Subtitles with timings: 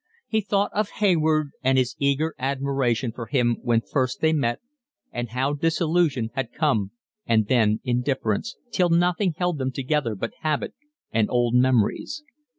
[0.27, 4.57] He thought of Hayward and his eager admiration for him when first they met,
[5.11, 6.89] and how disillusion had come
[7.27, 10.73] and then indifference, till nothing held them together but habit
[11.11, 12.23] and old memories.